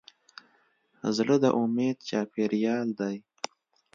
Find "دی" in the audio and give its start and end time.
2.99-3.15